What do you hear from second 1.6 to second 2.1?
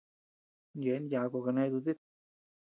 dutit.